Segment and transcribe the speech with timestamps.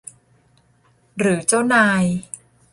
[1.17, 2.03] หรือเจ้านาย